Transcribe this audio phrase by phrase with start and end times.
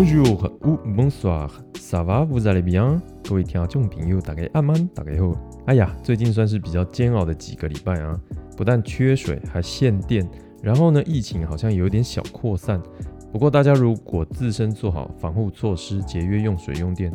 [0.00, 2.24] Bonjour ou bonsoir, ça va?
[2.24, 3.00] Vous allez bien?
[3.28, 5.32] 各位听众朋友，大家安安，大家好。
[5.66, 8.16] 哎呀，最近算是比较煎熬的几个礼拜啊，
[8.56, 10.24] 不但缺水，还限电，
[10.62, 12.80] 然后呢，疫情好像有点小扩散。
[13.32, 17.12] 不过大家如果自身做好防护措施，节约用水用电，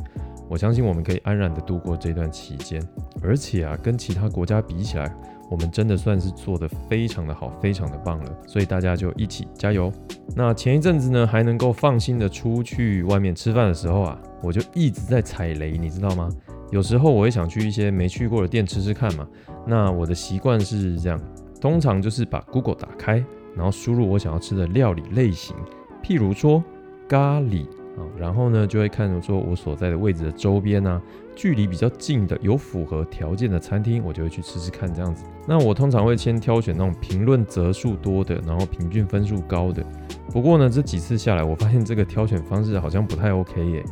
[0.50, 2.84] 我相信我们可以安然的度过这段期间。
[3.22, 5.10] 而且啊，跟其他国家比起来，
[5.54, 8.38] 我们真的算是做的非常的好，非常的棒了。
[8.48, 9.94] 所以大家就一起加油。
[10.36, 16.28] 那前一阵子呢，还能够放心的出去外面吃饭的时候啊，我就一直在踩雷，你知道吗？
[16.72, 19.28] 有时候我会想去一些没去过的店吃吃看嘛。
[19.68, 21.22] 那我的习惯是这样，
[21.62, 23.24] 通常就是把 Google 打开，
[23.56, 25.56] 然后输入我想要吃的料理类型，
[26.02, 26.64] 譬如说
[27.08, 31.02] 咖喱啊，然后呢就会看说我所在的位置的周边啊。
[31.36, 35.26] 距离比较近的、有符合条件的餐厅，我就会去吃吃看这样子。
[35.48, 39.84] 那我通常会先挑选那种评论则数多的，然后平均分数高的。
[40.32, 43.84] 不过呢，这几次下来，我发现这个挑选方式好像不太 OK 耶，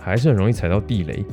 [0.00, 1.24] 还是很容易踩到地雷。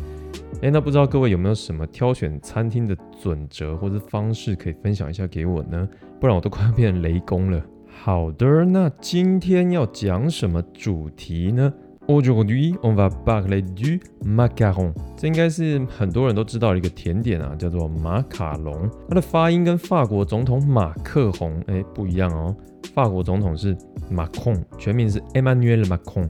[0.62, 5.90] 诶，那不知道各位有没有什么挑选餐厅的准则或者方式可以分享一下给我呢？
[6.20, 7.60] 不然我都快要变成雷公了。
[8.04, 11.74] 好的，那今天要讲什么主题呢
[12.08, 14.94] ？Aujourd'hui, on va parler du macaron。
[15.16, 18.90] 这应该是很多人都知道的一个甜点啊，叫做马卡龙。
[19.10, 22.56] 它的发音跟法国总统马克宏哎不一样哦。
[22.94, 23.76] 法国总统是
[24.12, 26.30] Macron，全名是 Emmanuel Macron。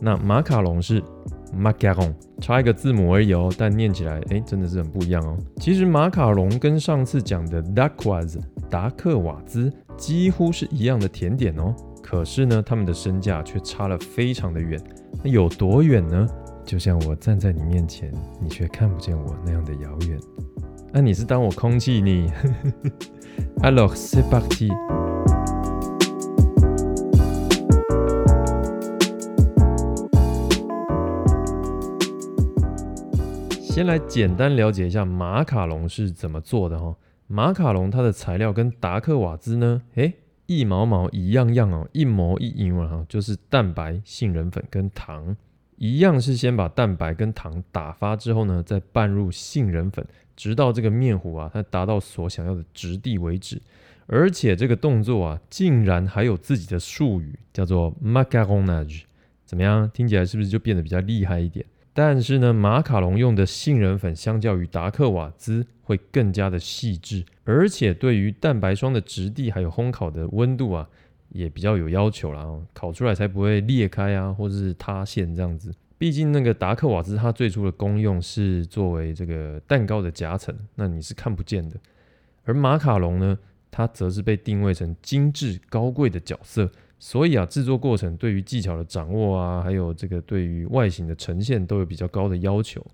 [0.00, 1.02] 那马卡龙是
[1.56, 5.36] macaron，差一个字母而已哦，但念起来哎真的是很不一样哦。
[5.56, 11.74] 其实马卡龙跟上次讲的 d a q u a z 达克瓦兹几乎是一样的甜点哦。
[12.06, 14.78] 可是呢，他们的身价却差了非常的远。
[15.22, 16.28] 那有多远呢？
[16.62, 20.20] 就像我站在你面前，你却看不见我那样的遥远。
[20.92, 22.30] 那你是当我空气你
[23.62, 24.68] a l o s e p a r t。
[33.62, 36.94] 先来简单了解一下马卡龙是怎么做的哈。
[37.26, 39.80] 马卡龙它的材料跟达克瓦兹呢？
[39.94, 40.12] 诶。
[40.46, 45.36] 一毛毛一样样哦，一模一样哈，就是蛋白、杏仁粉跟糖
[45.76, 50.06] 一样，是先把蛋白跟糖打发之后呢，再拌入杏仁粉，
[50.36, 53.60] 直到这个面糊啊，它达到所想要的质地为止。
[54.06, 59.04] 而且这个动作啊，竟然还有自己的术语，叫做 macaronage。
[59.46, 59.90] 怎么样？
[59.90, 61.64] 听起来是不是就变得比较厉害一点？
[61.96, 70.88] 但是呢，马卡龙用的杏仁粉相较于达克瓦兹会更加的细致，而且对于蛋白霜的质地还有烘烤的温度啊，
[71.28, 75.72] 也比较有要求啦，烤出来才不会裂开啊，或者是塌陷这样子。
[75.96, 81.76] 毕竟那个达克瓦兹它最初的功用是作为这个蛋糕的夹层，那你是看不见的。
[82.42, 83.38] 而马卡龙呢，
[83.70, 86.68] 它则是被定位成精致高贵的角色。
[86.98, 92.84] 所以啊，制作过程对于技巧的掌握啊，还有这个对于外形的呈现都有比较高的要求。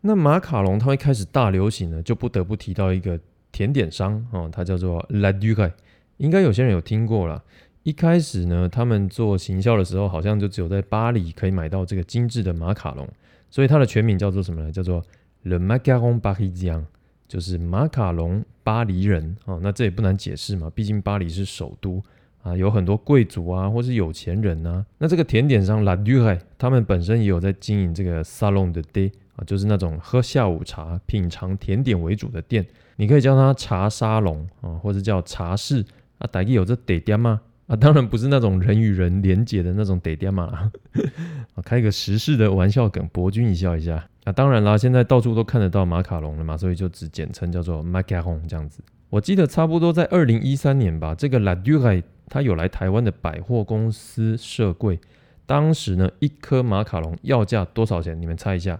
[0.00, 3.18] 那马卡龙它会开始大流行呢，就不得不提到一个
[3.52, 5.72] 甜点商哦，它叫做 La Duque，
[6.16, 7.42] 应该有些人有听过了。
[7.82, 13.08] 一开始呢，他们做行销的时候，好像就只有在巴黎可以买到这个精致的马卡龙，
[13.50, 14.70] 所以它的全名叫做什么呢？
[14.70, 15.02] 叫做
[15.44, 16.84] Le Macaron Parisien，
[17.26, 19.58] 就是马卡龙巴黎人哦。
[19.62, 22.02] 那这也不难解释嘛，毕竟巴黎是首都。
[22.42, 24.86] 啊，有很多贵族啊，或是有钱人呐。
[24.98, 32.66] 那这个甜点商 La Duque，他们本身也有在经营这个 Salon de Day 啊，就是那种喝下午茶、品尝甜点为主的店。
[32.96, 35.84] 你可以叫它茶沙龙啊，或者叫茶室
[36.18, 36.26] 啊。
[36.32, 37.40] 大概有这得店吗？
[37.66, 40.70] 啊，当然不是那种人与人连接的那种得店嘛。
[41.54, 44.08] 啊，开个时事的玩笑梗，博君一笑一下。
[44.24, 48.80] 啊，当然啦，现在到处都看得到马卡龙了嘛，所以就只简称叫做 Macaron 这样子。
[49.10, 52.02] 我记得差不多在二零一三年吧，这个 La Duque。
[52.28, 54.98] 他有来台湾的百货公司设柜，
[55.46, 58.20] 当时呢，一颗马卡龙要价多少钱？
[58.20, 58.78] 你们猜一下？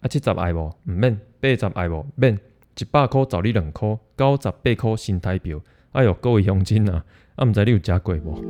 [0.00, 0.60] 啊，七十爱不？
[0.60, 2.04] 唔免，八十爱不？
[2.16, 2.38] 免，
[2.78, 5.54] 一百块找你两块，九十八块新台币。
[5.92, 7.04] 哎呦，各位乡亲啊，
[7.36, 8.42] 啊，唔知你有加贵不？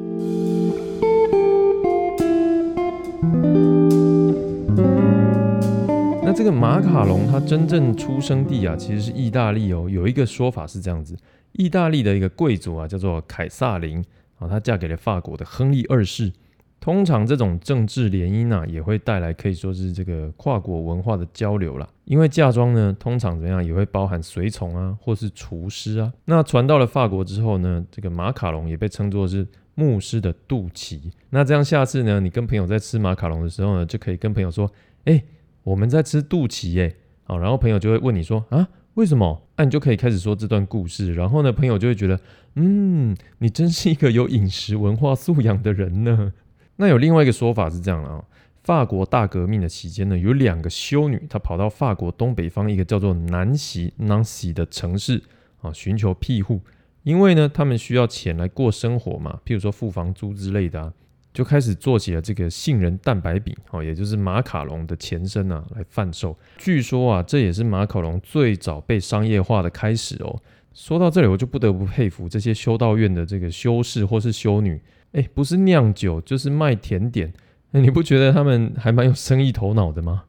[6.25, 9.88] 那这个马卡龙它真正出生地啊，其实是意大利哦。
[9.90, 11.16] 有一个说法是这样子：
[11.52, 14.02] 意大利的一个贵族啊，叫做凯撒琳。
[14.42, 16.32] 啊，她嫁给了法国的亨利二世。
[16.80, 21.88] 通常这种政治联姻呢，也会带来可以说是这个跨国文化的交流啦。
[22.06, 26.12] 因为嫁妆呢，通常怎么样，也会包含随从啊，或是厨师啊。
[26.24, 29.46] 那传到了法国之后呢，这个马卡龙也被称作是
[29.76, 31.00] 牧师的肚脐。
[31.30, 34.68] 那这样下次呢，你跟朋友在吃马卡龙的时候呢，就可以跟朋友说
[35.06, 35.22] ：“哎，
[35.62, 39.42] 我们在吃肚脐耶。”好，然后朋友就会问你说：“啊？”为什么？
[39.56, 42.20] 那你就可以开始说这段故事，然后呢，朋友就会觉得，
[42.56, 46.32] 嗯，你真是一个有饮食文化素养的人呢。
[46.76, 48.22] 那有另外一个说法是这样的啊，
[48.64, 55.22] 法国大革命的期间呢，有两个修女，她跑到法国东北方一个叫做南锡 （Nancy） 的城市
[55.62, 56.60] 啊，寻求庇护，
[57.02, 60.92] 因为呢，他们需要钱来过生活嘛，譬如说付房租之类的啊，
[61.32, 66.37] 就开始做起了这个杏仁蛋白饼哦，也就是马卡龙的前身啊，来贩售。
[66.58, 70.40] 据说啊，这也是马卡龙最早被商业化的开始哦。
[70.75, 74.81] 说到这里，我就不得不佩服这些修道院的这个修士或是修女，
[75.12, 77.32] 哎，不是酿酒就是卖甜点。
[77.70, 80.25] 那你不觉得他们还蛮有生意头脑的吗？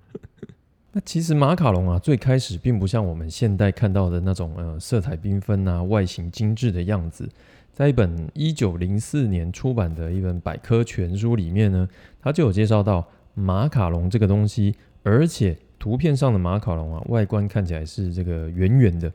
[0.94, 7.28] 那其实马卡龙啊，最开始并不像我们现代看到的那种呃色彩缤纷啊、外形精致的样子。
[7.74, 11.90] 在一本一九零四年出版的一本百科全书里面呢，
[12.22, 19.12] 它就有介绍到马卡龙这个东西，而且图片上的马卡龙啊，外观看起来是这个圆圆的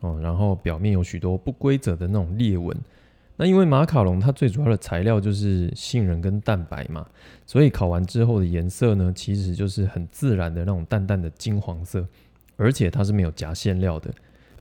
[0.00, 2.76] 哦，然后表面有许多不规则的那种裂纹。
[3.36, 7.06] 那因为马卡龙它最主要的材料就是杏仁跟蛋白嘛，
[7.46, 12.06] 所以烤完之后的颜色呢，其实就是很自然的那种淡淡的金黄色，
[12.56, 14.12] 而且它是没有夹馅料的，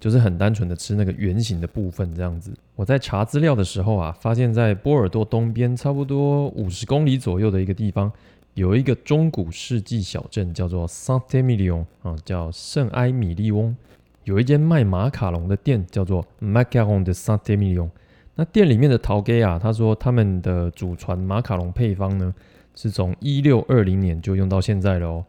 [0.01, 2.51] 就是很单纯的吃那个圆形的部分这样子。
[2.75, 8.11] 我在查资料的时候啊，发现在波尔多东边差不多五十公里左右的一个地方，
[8.55, 13.75] 有一个中古世纪小镇叫做 Saint-Emilion 啊，叫圣埃米利翁，
[14.23, 17.91] 有一间卖马卡龙的店叫做 Macaron de Saint-Emilion。
[18.33, 22.33] 那店里面的陶给啊，他说他们的祖传马卡龙配方呢，
[22.73, 25.25] 是从一六二零年就用到现在了哦。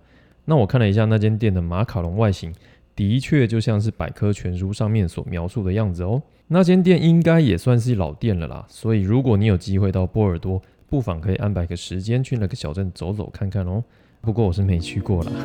[0.46, 2.52] 那我看了一下那间店的马卡龙外形，
[2.94, 6.22] 的确就像是百科全书上面所描述的样子哦。
[6.48, 13.82] 那间店应该也算是老店了啦，所以如果你有机会到波尔多，不妨可以安排个时间去那个小镇走走看看哦。
[14.20, 15.32] 不过我是没去过啦。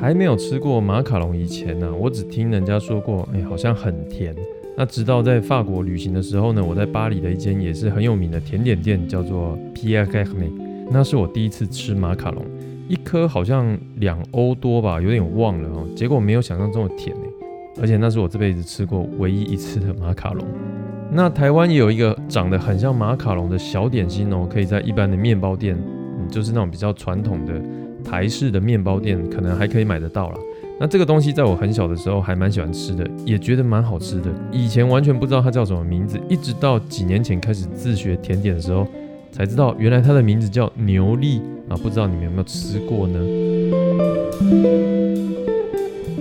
[0.00, 4.34] 还没有吃过马卡龙以前呢，我只听人家说过，哎，好像很甜。
[4.76, 12.44] 那直到在法国旅行的时候呢，我在巴黎的一间也是很有名的甜点店，叫做 Pierre g a r m e 那是我第一次吃马卡龙，
[12.88, 15.86] 一颗好像两欧多吧，有点忘了哦。
[15.96, 17.26] 结果没有想象中的甜呢，
[17.80, 20.46] 而且那是我这辈子吃过唯一一次的马卡龙。
[21.10, 25.76] 那台湾也有一个长得很像马卡龙的小点心哦，可以在一般的面包店，
[26.18, 27.60] 嗯，就是那种比较传统的。
[28.04, 30.36] 台式的面包店可能还可以买得到啦。
[30.78, 34.30] 那这个东西在我很小的时候还蛮喜欢吃的，也觉得蛮好吃的。
[34.52, 38.86] 以前完全不知道它叫什么名字，一直到几年前开始自学甜点的时候，
[39.36, 41.76] 才知道原来它的名字叫牛力啊！
[41.76, 43.20] 不知道你们有没有吃过呢？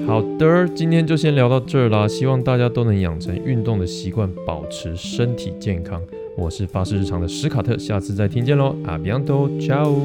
[0.05, 2.05] 好的，今天就先聊到这儿啦。
[2.05, 6.01] 希望大家都能养成运动的习惯，保持身体健康。
[6.35, 9.95] 我是发誓日常的史卡特，下次再听见喽，阿比安多，ciao。